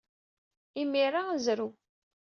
Imir-a, 0.81 1.23
zrew. 1.45 1.71